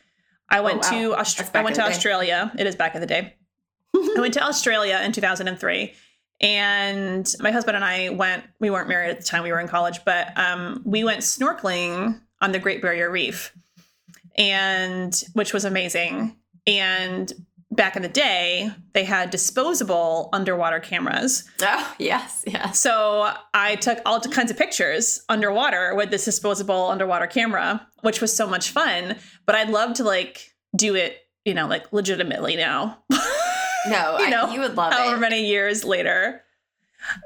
[0.51, 0.91] I went wow.
[0.91, 1.95] to That's Aust- back I went to the day.
[1.95, 2.53] Australia.
[2.59, 3.35] It is back in the day.
[3.95, 5.95] I went to Australia in 2003
[6.41, 9.69] and my husband and I went we weren't married at the time we were in
[9.69, 13.55] college but um, we went snorkeling on the Great Barrier Reef
[14.37, 16.37] and which was amazing
[16.67, 17.33] and
[17.73, 22.79] back in the day they had disposable underwater cameras Oh, yes, yes.
[22.79, 28.35] so I took all kinds of pictures underwater with this disposable underwater camera, which was
[28.37, 29.17] so much fun.
[29.47, 32.99] But I'd love to like do it, you know, like legitimately now.
[33.89, 34.97] No, You I, you would love it.
[34.97, 35.21] However it.
[35.21, 36.41] many years later.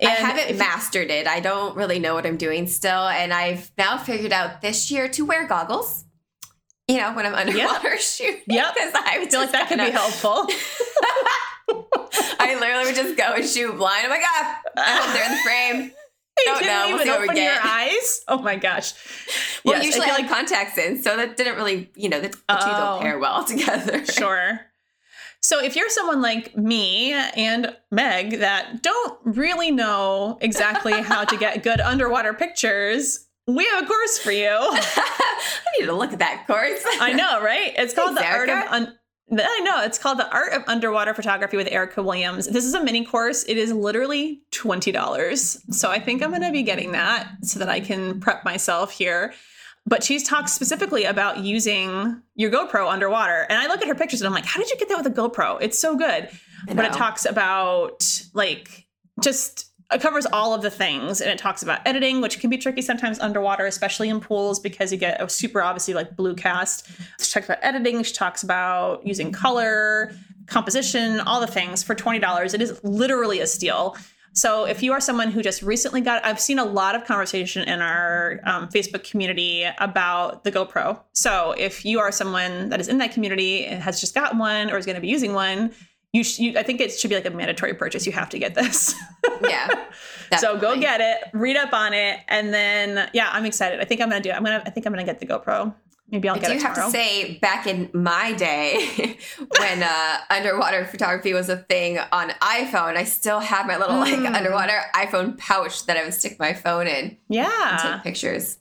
[0.00, 1.26] And I haven't mastered it.
[1.26, 3.06] I don't really know what I'm doing still.
[3.08, 6.06] And I've now figured out this year to wear goggles.
[6.88, 8.42] You know, when I'm underwater shooting.
[8.46, 8.74] Yep.
[8.74, 10.46] Because I I feel like that could be helpful.
[12.38, 14.04] I literally would just go and shoot blind.
[14.04, 15.92] I'm like, ah, I hope they're in the frame.
[16.38, 16.86] you Don't know.
[16.96, 18.20] We'll see what we open your eyes.
[18.28, 18.92] Oh my gosh.
[19.64, 22.28] Well, Yes, usually I, feel have contacts in, so that didn't really, you know, the,
[22.28, 22.78] the two Oh.
[22.78, 24.04] don't pair well together.
[24.06, 24.60] Sure.
[25.42, 31.36] So if you're someone like me and Meg that don't really know exactly how to
[31.36, 34.48] get good underwater pictures, we have a course for you.
[34.50, 35.40] I
[35.78, 36.82] need to look at that course.
[37.00, 37.72] I know, right?
[37.76, 38.98] It's called Thanks, the art of un-
[39.32, 42.46] I know it's called the art of underwater photography with Erica Williams.
[42.46, 43.44] This is a mini course.
[43.44, 45.58] It is literally twenty dollars.
[45.76, 48.92] So I think I'm going to be getting that so that I can prep myself
[48.92, 49.34] here.
[49.84, 54.20] But she talks specifically about using your GoPro underwater, and I look at her pictures
[54.20, 55.58] and I'm like, "How did you get that with a GoPro?
[55.60, 56.28] It's so good."
[56.72, 58.86] But it talks about like
[59.20, 62.58] just it covers all of the things and it talks about editing which can be
[62.58, 66.88] tricky sometimes underwater especially in pools because you get a super obviously like blue cast.
[67.20, 70.12] She talks about editing she talks about using color
[70.46, 71.82] composition all the things.
[71.82, 73.96] For $20 it is literally a steal.
[74.32, 77.66] So if you are someone who just recently got i've seen a lot of conversation
[77.68, 81.00] in our um, facebook community about the gopro.
[81.12, 84.70] So if you are someone that is in that community and has just got one
[84.70, 85.72] or is going to be using one
[86.16, 88.38] you, sh- you i think it should be like a mandatory purchase you have to
[88.38, 88.94] get this
[89.42, 89.68] Yeah.
[90.38, 94.00] so go get it read up on it and then yeah i'm excited i think
[94.00, 95.74] i'm gonna do it i'm gonna i think i'm gonna get the gopro
[96.10, 99.18] maybe i'll I get do it have to say, back in my day,
[99.58, 104.14] when uh, underwater photography was a thing on iPhone, I still have my little like
[104.14, 104.32] Mm.
[104.36, 107.70] underwater iPhone pouch that I would stick my phone in Yeah.
[107.72, 108.58] and take pictures.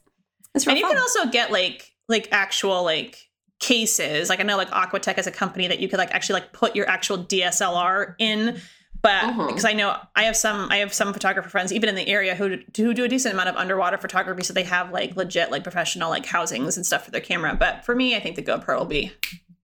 [0.54, 0.90] And you fun.
[0.94, 3.25] can also get like like actual like
[3.58, 4.28] cases.
[4.28, 6.76] Like i know like aquatech is a company that you could like actually like put
[6.76, 8.60] your actual dslr in
[9.02, 9.46] but Mhm.
[9.48, 12.34] because i know i have some i have some photographer friends even in the area
[12.34, 15.50] who do, who do a decent amount of underwater photography so they have like legit
[15.50, 17.54] like professional like housings and stuff for their camera.
[17.58, 19.12] But for me i think the gopro will be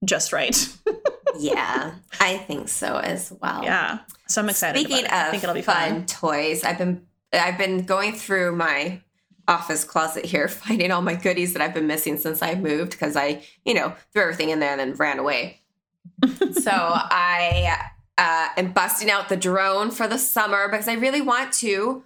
[0.03, 0.55] just right.
[1.39, 3.63] Yeah, I think so as well.
[3.63, 6.05] yeah so i'm excited Speaking of i think it'll be fun, fun.
[6.05, 9.01] toys, I've been I've been going through my
[9.47, 13.15] office closet here, finding all my goodies that I've been missing since I moved because
[13.15, 15.61] I, you know, threw everything in there and then ran away.
[16.53, 17.77] so I
[18.17, 22.03] uh, am busting out the drone for the summer because I really want to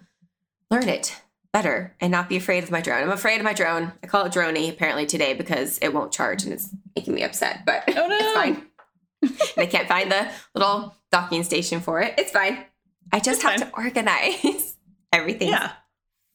[0.71, 1.15] learn it
[1.53, 3.01] better and not be afraid of my drone.
[3.03, 3.91] I'm afraid of my drone.
[4.03, 7.65] I call it droney apparently today because it won't charge and it's making me upset,
[7.65, 8.15] but Oh, no.
[8.15, 8.63] it's fine.
[9.21, 12.13] and I can't find the little docking station for it.
[12.17, 12.65] It's fine.
[13.11, 13.69] I just It's have fine.
[13.71, 14.75] to organize
[15.13, 15.49] everything.
[15.49, 15.71] yeah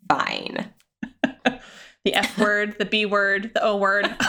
[0.09, 0.71] Fine.
[2.05, 4.15] The f word the b word the o word.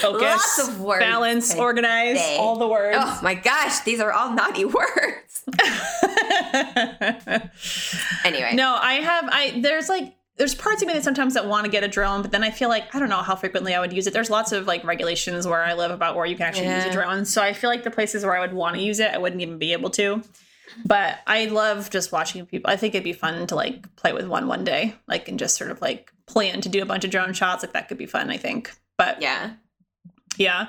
[0.00, 1.00] Focus Lots of words.
[1.00, 1.60] balance today.
[1.60, 2.96] organize all the words.
[2.98, 5.44] Oh my gosh, these are all naughty words.
[8.24, 8.52] Anyway.
[8.54, 11.70] no i have i there's like there's parts of me that sometimes that want to
[11.70, 13.92] get a drone but then i feel like i don't know how frequently i would
[13.92, 14.12] use it.
[14.12, 16.92] There's lots of like regulations where i live about where you can actually use a
[16.92, 17.24] drone.
[17.24, 19.40] So i feel like the places where i would want to use it i wouldn't
[19.42, 20.22] even be able to
[20.84, 24.26] but i love just watching people i think it'd be fun to like play with
[24.26, 27.10] one one day like and just sort of like plan to do a bunch of
[27.10, 29.52] drone shots like that could be fun i think but Yeah.
[30.36, 30.68] yeah.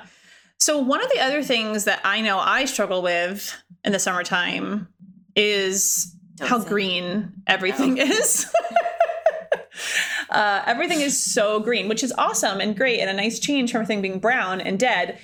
[0.58, 3.52] So one of the other things that I know I struggle with
[3.84, 4.86] in the summertime
[5.34, 8.46] is Don't how green everything is.
[10.30, 13.82] uh, everything is so green, which is awesome and great and a nice change from
[13.82, 15.18] everything being brown and dead.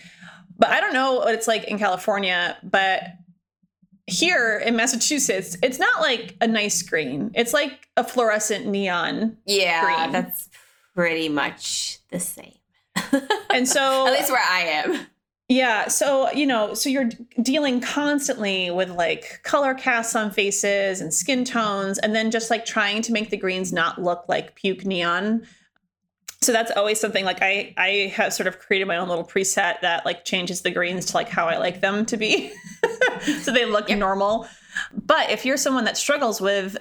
[0.59, 3.05] But I don't know what it's like in California, but
[4.09, 7.31] here in Massachusetts, it's not like a nice green.
[7.35, 9.37] It's like a fluorescent neon.
[9.47, 10.13] Yeah, Green.
[10.13, 10.49] that's
[10.95, 12.55] pretty much the same.
[13.55, 15.07] And so At least where I am.
[15.49, 17.09] Yeah, so you know, so you're
[17.41, 22.67] dealing constantly with like color casts on faces and skin tones, and then just like
[22.67, 25.47] trying to make the greens not look like puke neon.
[26.43, 29.81] So that's always something like I I have sort of created my own little preset
[29.81, 32.53] that like changes the greens to like how I like them to be,
[33.43, 33.99] so they look Yep.
[33.99, 34.49] normal.
[34.93, 36.77] But if you're someone that struggles with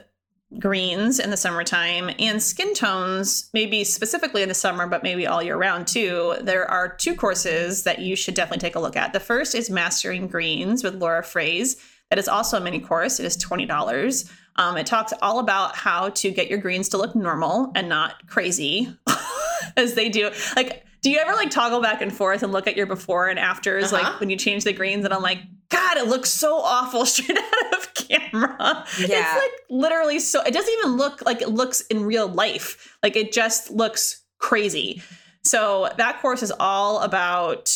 [0.60, 5.43] greens in the summertime and skin tones, maybe specifically in the summer, but maybe all
[5.43, 9.12] year round too, there are two courses that you should definitely take a look at.
[9.13, 11.76] The first is Mastering Greens with Laura Fraze.
[12.10, 13.19] That is also a mini course.
[13.19, 14.32] It is $20.
[14.56, 18.26] Um, it talks all about how to get your greens to look normal and not
[18.28, 18.95] crazy
[19.78, 20.32] as they do.
[20.56, 23.39] Like, do you ever like toggle back and forth and look at your before and
[23.39, 24.04] afters, Uh-huh.
[24.12, 25.06] like when you change the greens?
[25.06, 25.39] And I'm like,
[25.70, 28.84] God, it looks so awful straight out of camera.
[28.98, 29.34] It's Yeah.
[29.39, 32.98] like literally so, it doesn't even look like it looks in real life.
[33.02, 35.02] Like it just looks crazy.
[35.46, 37.74] So that course is all about,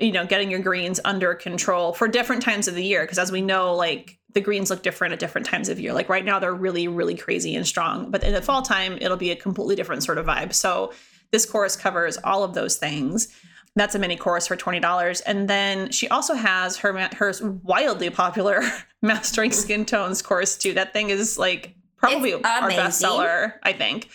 [0.00, 3.02] you know, getting your greens under control for different times of the year.
[3.04, 5.92] Because as we know, like the greens look different at different times of year.
[5.92, 8.10] Like right now, they're really, really crazy and strong.
[8.10, 10.52] But in the fall time, it'll be a completely different sort of vibe.
[10.52, 10.92] So
[11.34, 13.26] this course covers all of those things.
[13.74, 18.08] That's a mini course for twenty dollars, and then she also has her her wildly
[18.08, 18.62] popular
[19.02, 20.74] mastering skin tones course too.
[20.74, 22.84] That thing is like probably It's our amazing.
[22.84, 24.10] bestseller, I think.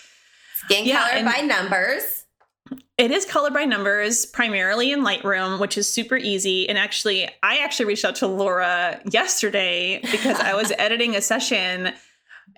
[0.64, 2.26] Skin Yeah, color by numbers.
[2.98, 6.70] It is color by numbers, primarily in Lightroom, which is super easy.
[6.70, 11.92] And actually, I actually reached out to Laura yesterday because I was editing a session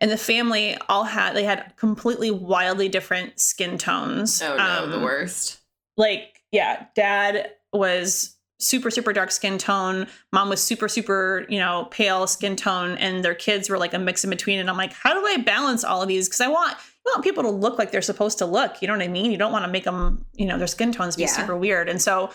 [0.02, 4.42] and the family all had they had completely wildly different skin tones.
[4.42, 5.60] Oh no, Um, the worst.
[5.96, 10.08] like yeah dad was super super dark skin tone.
[10.34, 12.98] Mom was super super you know pale skin tone.
[12.98, 14.60] And their kids were like a mix in between.
[14.60, 16.28] And i'm like how do i balance all of these?
[16.28, 18.82] Because i want you want people to look like they're supposed to look.
[18.82, 19.32] You know what i mean?
[19.32, 21.28] You don't want to make them you know their skin tones be Yeah.
[21.30, 21.88] super weird.
[21.90, 22.30] And so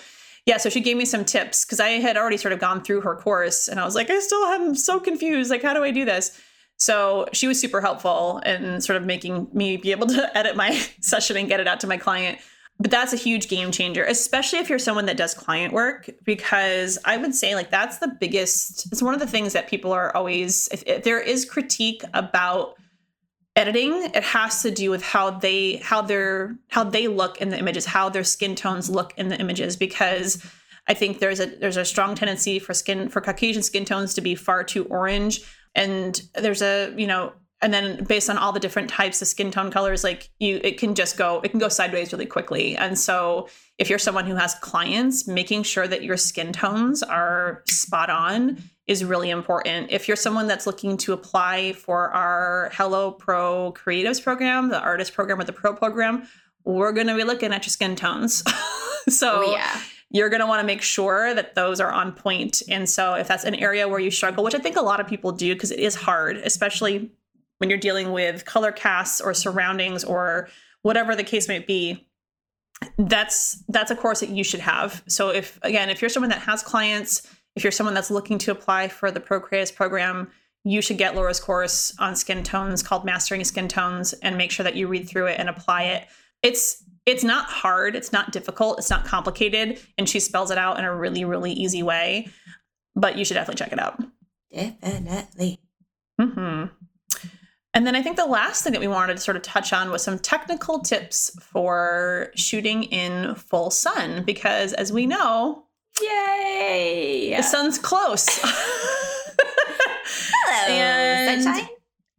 [0.46, 3.02] yeah so she gave me some tips because i had already sort of gone through
[3.02, 3.68] her course.
[3.68, 5.50] And i was like i still am so confused.
[5.50, 6.40] Like how do i do this
[6.79, 10.71] so she was super helpful in sort of making me be able to edit my
[11.01, 12.39] session and get it out to my client.
[12.79, 16.99] But that's a huge game changer especially if you're someone that does client work because
[17.07, 20.15] i would say like that's the biggest it's one of the things that people are
[20.15, 22.77] always if, if there is critique about
[23.57, 27.59] editing it has to do with how they how their how they look in the
[27.59, 30.45] images how their skin tones look in the images because
[30.87, 34.21] i think there's a there's a strong tendency for skin for caucasian skin tones to
[34.21, 35.41] be far too orange
[35.77, 39.51] and there's a you know and then based on all the different types of skin
[39.51, 42.77] tone colors like you it can just go it can go sideways really quickly.
[42.77, 47.62] And so if you're someone who has clients making sure that your skin tones are
[47.67, 49.91] spot on is really important.
[49.91, 55.15] If you're someone that's looking to apply for our hello pro creatives program the artist
[55.15, 56.27] program or the pro program
[56.65, 58.43] we're going to be looking at your skin tones.
[59.09, 59.81] So oh yeah.
[60.11, 62.62] You're going to want to make sure that those are on point.
[62.69, 65.07] And so, if that's an area where you struggle, which I think a lot of
[65.07, 67.11] people do because it is hard, especially
[67.59, 70.49] when you're dealing with color casts or surroundings or
[70.83, 72.07] whatever the case might be,
[72.99, 75.03] that's that's a course that you should have.
[75.09, 78.53] So, if again, if you're someone that has clients, if you're someone that's looking to
[78.53, 80.31] apply for the Pro Creatives program,
[80.62, 84.64] you should get Laura's course on skin tones called Mastering Skin Tones and make sure
[84.64, 86.07] that you read through it and apply it.
[86.42, 90.79] It's it's not hard, it's not difficult, it's not complicated, and she spells it out
[90.79, 92.29] in a really, really easy way.
[92.95, 94.03] But you should definitely check it out.
[94.53, 95.61] Definitely.
[96.21, 96.64] hmm
[97.75, 99.90] And then I think the last thing that we wanted to sort of touch on
[99.90, 105.64] was some technical tips for shooting in full sun, because as we know,
[106.03, 107.35] Yay!
[107.37, 108.27] the sun's close.
[110.49, 111.69] Hello, and- sunshine.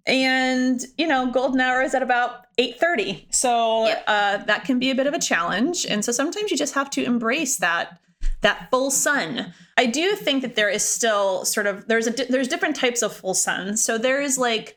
[0.06, 4.04] and you know golden hour is at about 8.30 so Yep.
[4.08, 6.90] uh, that can be a bit of a challenge and so sometimes you just have
[6.92, 8.00] to embrace that
[8.42, 12.48] that full sun i do think that there is still sort of there's a there's
[12.48, 14.76] different types of full sun so there is like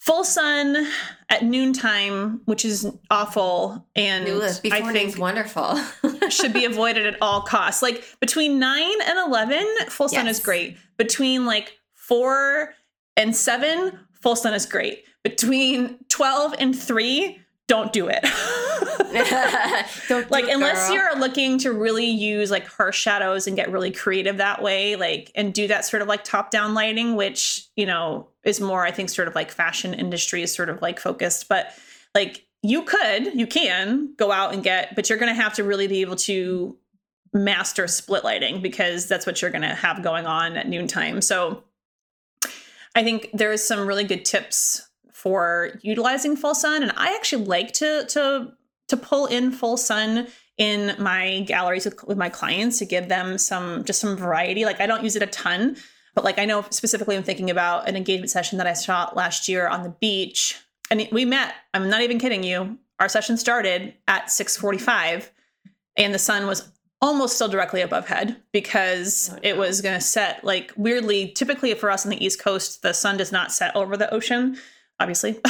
[0.00, 0.86] full sun
[1.30, 4.50] at noontime which is awful and Ooh, i
[4.92, 5.80] think, wonderful.
[6.28, 7.82] should be avoided at all costs.
[7.82, 10.38] Like between nine and eleven, full sun Yes.
[10.38, 10.76] is great.
[10.96, 12.74] Between like four
[13.16, 15.04] and seven, full sun is great.
[15.24, 18.24] Between twelve and three, don't do it.
[20.08, 20.96] Don't like do it, unless girl.
[20.96, 25.30] you're looking to really use like harsh shadows and get really creative that way, like
[25.34, 28.90] and do that sort of like top down lighting, which you know is more I
[28.90, 31.72] think sort of like fashion industry is sort of like focused, but
[32.14, 35.64] like you could, you can go out and get, but you're going to have to
[35.64, 36.76] really be able to
[37.32, 41.20] master split lighting because that's what you're going to have going on at noontime.
[41.20, 41.64] So
[42.94, 44.88] I think there's some really good tips
[45.22, 48.52] for utilizing full sun and I actually like to to
[48.88, 50.26] to pull in full sun
[50.58, 54.64] in my galleries with, with my clients to give them some just some variety.
[54.64, 55.76] Like I don't use it a ton,
[56.14, 59.48] but like I know specifically I'm thinking about an engagement session that I shot last
[59.48, 60.60] year on the beach
[60.92, 65.30] and we met i'm not even kidding you our session started at 6.45
[65.96, 66.70] and the sun was
[67.00, 71.74] almost still directly above head because Oh, it was going to set like weirdly typically
[71.74, 74.56] for us on the east coast the sun does not set over the ocean
[75.02, 75.32] obviously,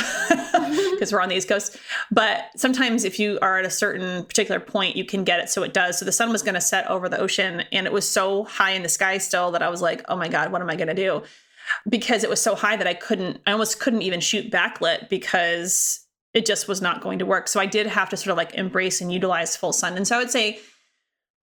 [0.92, 1.76] because we're on the East Coast.
[2.10, 5.62] But sometimes if you are at a certain particular point, you can get it so
[5.62, 5.98] it does.
[5.98, 8.70] So the sun was going to set over the ocean and it was so high
[8.70, 10.88] in the sky still that I was like, oh my God, what am I going
[10.88, 11.22] to do?
[11.88, 16.00] Because it was so high that I couldn't, I almost couldn't even shoot backlit because
[16.34, 17.46] it just was not going to work.
[17.46, 19.96] So I did have to sort of like embrace and utilize full sun.
[19.96, 20.60] And so I would say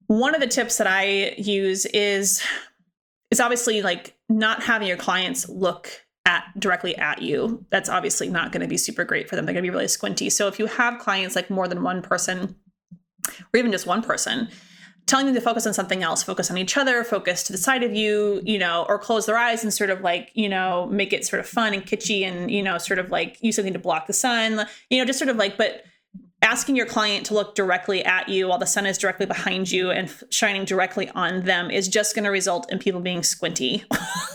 [0.08, 2.44] one of the tips that I use is
[3.30, 7.66] is obviously like not having your clients look at directly at you.
[7.72, 9.46] That's obviously not going to be super great for them.
[9.46, 10.30] They're going to be really squinty.
[10.30, 12.56] So if you have clients like more than one person
[13.28, 14.48] or even just one person,
[15.08, 17.82] telling them to focus on something else, focus on each other, focus to the side
[17.82, 21.12] of you, you know, or close their eyes and sort of like, you know, make
[21.12, 23.80] it sort of fun and kitschy and, you know, sort of like use something to
[23.80, 25.84] block the sun, you know, just sort of like, but
[26.42, 29.92] asking your client to look directly at you while the sun is directly behind you
[29.92, 33.84] and shining directly on them is just going to result in people being squinty.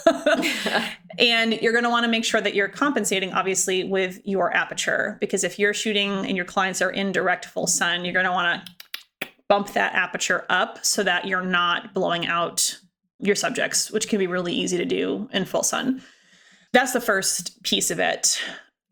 [1.19, 5.17] and you're going to want to make sure that you're compensating obviously with your aperture
[5.21, 8.33] because if you're shooting and your clients are in direct full sun, you're going to
[8.33, 8.65] want
[9.21, 12.79] to bump that aperture up so that you're not blowing out
[13.19, 16.03] your subjects, which can be really easy to do in full sun.
[16.73, 18.43] That's the first piece of it.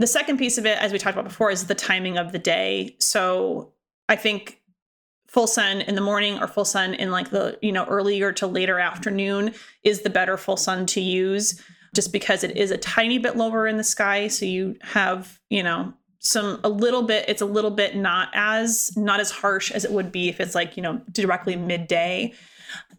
[0.03, 2.39] The second piece of it, as we talked about before, is the timing of the
[2.41, 2.97] day.
[2.99, 3.73] So
[4.09, 4.61] I think
[5.29, 8.49] full sun in the morning or full sun in like the you know earlier to
[8.49, 11.63] later afternoon is the better full sun to use
[11.95, 15.63] just because it is a tiny bit lower in the sky so you have you
[15.63, 19.85] know some a little bit it's a little bit not as not as harsh as
[19.85, 22.33] it would be if it's like you know directly midday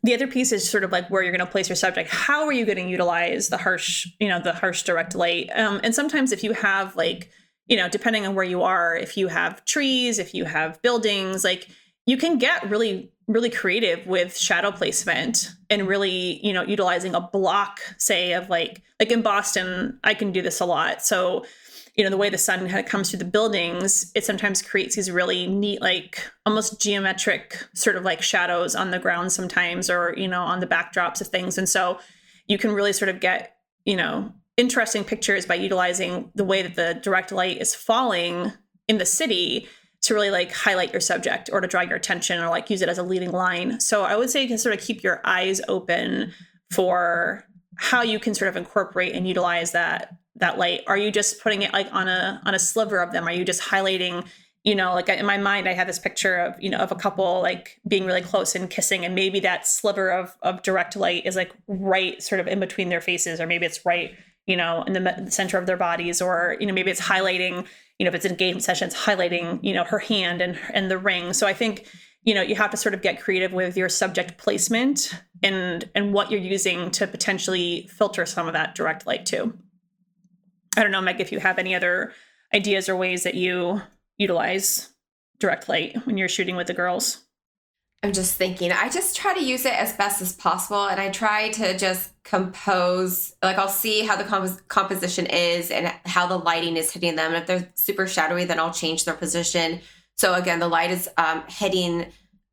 [0.03, 2.09] the other piece is sort of like where you're going to place your subject.
[2.09, 5.49] How are you going to utilize the harsh you know the harsh direct light?
[5.55, 7.29] Um, and sometimes if you have like
[7.67, 11.43] you know depending on where you are if you have trees if you have buildings
[11.43, 11.67] like
[12.05, 17.21] you can get really really creative with shadow placement and really you know utilizing a
[17.21, 21.03] block say of like like in boston i can do this a lot.
[21.03, 21.45] So
[21.95, 24.95] you know the way the sun kind of comes through the buildings it sometimes creates
[24.95, 30.13] these really neat like almost geometric sort of like shadows on the ground sometimes or
[30.17, 31.57] you know on the backdrops of things.
[31.57, 31.99] And so
[32.47, 36.75] you can really sort of get you know interesting pictures by utilizing the way that
[36.75, 38.51] the direct light is falling
[38.87, 39.67] in the city
[40.01, 42.89] to really like highlight your subject or to draw your attention or like use it
[42.89, 43.79] as a leading line.
[43.79, 46.33] So i would say you can sort of keep your eyes open
[46.71, 50.81] for how you can sort of incorporate and utilize that that light?
[50.87, 53.27] Are you just putting it like on a on a sliver of them?
[53.27, 54.25] Are you just highlighting
[54.63, 56.95] you know like in my mind i have this picture of you know of a
[56.95, 61.25] couple like being really close and kissing and maybe that sliver of of direct light
[61.25, 64.15] is like right sort of in between their faces or maybe it's right
[64.47, 67.65] you know in the, the center of their bodies or you know maybe it's highlighting
[67.99, 70.89] you know if it's an engagement session it's highlighting you know her hand and and
[70.89, 71.33] the ring.
[71.33, 71.87] So i think
[72.23, 76.13] you know you have to sort of get creative with your subject placement and and
[76.13, 79.57] what you're using to potentially filter some of that direct light too
[80.75, 82.13] I don't know, Meg, if you have any other
[82.53, 83.81] ideas or ways that you
[84.17, 84.89] utilize
[85.39, 87.23] direct light when you're shooting with the girls.
[88.03, 90.87] I'm just thinking, I just try to use it as best as possible.
[90.87, 95.87] And I try to just compose, like, I'll see how the comp- composition is and
[96.05, 97.33] how the lighting is hitting them.
[97.33, 99.79] And if they're super shadowy, then I'll change their position.
[100.17, 102.07] So, again, the light is um, hitting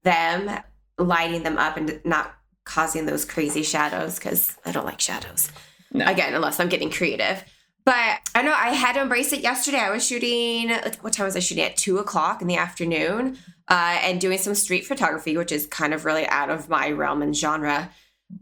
[0.05, 0.51] them,
[0.99, 2.33] lighting them up, and not
[2.65, 5.51] causing those crazy shadows because I don't like shadows.
[5.93, 6.07] No.
[6.07, 7.45] Again, unless I'm getting creative.
[7.85, 9.79] But I know I had to embrace it yesterday.
[9.79, 10.71] I was shooting,
[11.01, 11.65] what time was I shooting?
[11.65, 15.95] At two o'clock in the afternoon uh, and doing some street photography, which is kind
[15.95, 17.91] of really out of my realm and genre.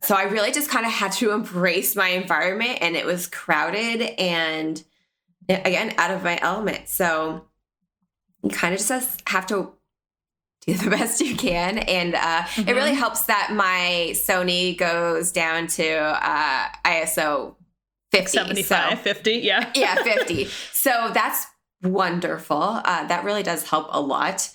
[0.03, 4.03] So I really just kind of had to embrace my environment and it was crowded
[4.19, 4.83] and
[5.49, 6.89] again, out of my element.
[6.89, 7.47] So
[8.43, 9.73] you kind of just have to
[10.67, 11.79] do the best you can.
[11.79, 12.69] And uh, mm-hmm.
[12.69, 17.55] it really helps that my Sony goes down to uh, ISO
[18.13, 19.73] 50 75 so, 50 yeah.
[19.75, 21.47] Yeah 50 so that's
[21.83, 22.81] wonderful.
[22.85, 24.51] Uh, that really does help a lot.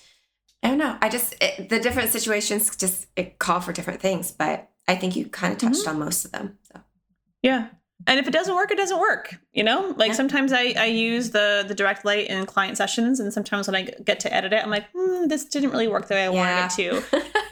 [0.62, 0.96] I don't know.
[1.00, 5.16] I just it, the different situations just it call for different things but i think
[5.16, 5.90] you kind of touched mm-hmm.
[5.90, 6.80] on most of them so.
[7.42, 7.68] Yeah.
[8.06, 9.94] And if it doesn't work it doesn't work you know?
[9.96, 10.14] Like yeah.
[10.14, 13.82] sometimes I, I use the the direct light in client sessions and sometimes when i
[13.82, 16.68] get to edit it i'm like mm, this didn't really work the way i yeah.
[16.68, 17.24] wanted it to.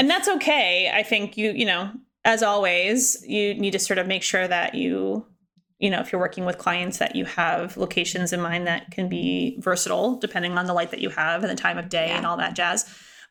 [0.00, 0.90] And that's okay.
[0.90, 1.90] I think you you know
[2.24, 5.26] as always you need to sort of make sure that you
[5.80, 9.08] you know, if you're working with clients that you have locations in mind that can
[9.08, 12.16] be versatile depending on the light that you have and the time of day yeah.
[12.16, 12.88] and all that jazz.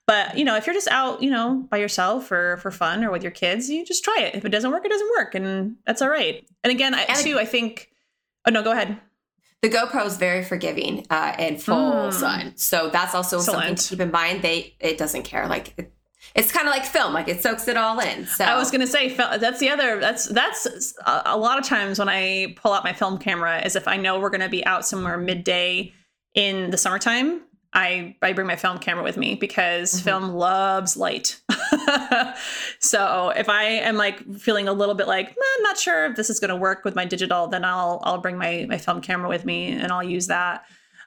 [0.08, 3.12] But, you know, if you're just out, you know, by yourself or for fun or
[3.12, 4.34] with your kids, you just try it.
[4.34, 5.36] If it doesn't work, it doesn't work.
[5.36, 6.44] And that's all right.
[6.64, 7.92] And again, I, too, I think,
[8.48, 9.00] oh, no, go ahead.
[9.62, 12.14] The GoPro is very forgiving uh, and full mm.
[12.14, 12.54] sun.
[12.56, 13.60] So that's also Excellent.
[13.60, 14.42] something to keep in mind.
[14.42, 15.48] They, it doesn't care.
[15.48, 15.94] Like, it,
[16.36, 18.26] it's kind of like film, like it soaks it all in.
[18.26, 20.00] So I was gonna say that's the other.
[20.00, 23.88] That's that's a lot of times when I pull out my film camera is if
[23.88, 25.94] I know we're gonna be out somewhere midday
[26.36, 27.42] in the summertime.
[27.74, 30.04] I I bring my film camera with me because mm-hmm.
[30.04, 31.40] film loves light.
[32.80, 36.30] so if I am like feeling a little bit like I'm not sure if this
[36.30, 39.30] is going to work with my digital, then I'll I'll bring my my film camera
[39.30, 40.66] with me and I'll use that.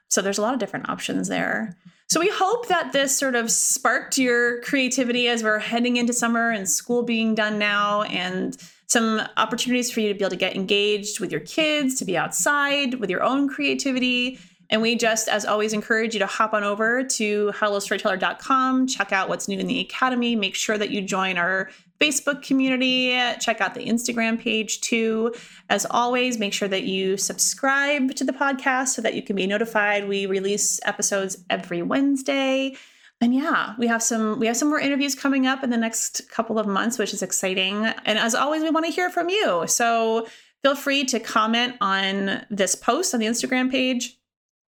[0.09, 1.77] So there's a lot of different options there.
[2.13, 6.51] So we hope that this sort of sparked your creativity as we're heading into summer
[6.51, 8.55] and school being done now and
[8.87, 12.15] some opportunities for you to be able to get engaged with your kids, to be
[12.15, 14.39] outside with your own creativity.
[14.69, 19.31] And we just, as always, encourage you to hop on over to hellostoryteller.com, check out
[19.31, 21.71] what's new in the Academy, make sure that you join our
[22.03, 23.11] Facebook community.
[23.39, 25.33] Check out the Instagram page too.
[25.71, 29.47] As always, make sure that you subscribe to the podcast so that you can be
[29.47, 30.09] notified.
[30.09, 32.77] We release episodes every Wednesday.
[33.21, 36.29] And yeah, we have some we have some more interviews coming up in the next
[36.29, 37.87] couple of months, which is exciting.
[37.87, 39.65] And as always, we want to hear from you.
[39.69, 40.27] So
[40.65, 44.19] feel free to comment on this post on the Instagram page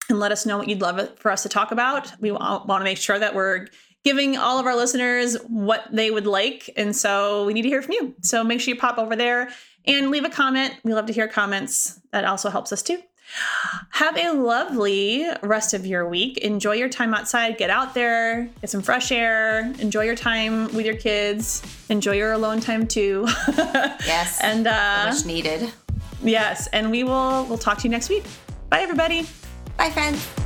[0.09, 2.11] and let us know what you'd love for us to talk about.
[2.19, 3.67] We want to make sure that we're
[4.03, 6.69] giving all of our listeners what they would like.
[6.75, 8.15] And so we need to hear from you.
[8.21, 9.49] So make sure you pop over there
[9.85, 10.75] and leave a comment.
[10.83, 11.99] We love to hear comments.
[12.11, 13.01] That also helps us too.
[13.91, 16.37] Have a lovely rest of your week.
[16.39, 17.57] Enjoy your time outside.
[17.57, 22.33] Get out there, get some fresh air, enjoy your time with your kids, enjoy your
[22.33, 23.25] alone time too.
[23.57, 24.39] yes.
[24.41, 25.71] and uh much needed.
[26.21, 28.25] Yes, and we will we'll talk to you next week.
[28.69, 29.27] Bye everybody.
[29.77, 30.42] Bye friends.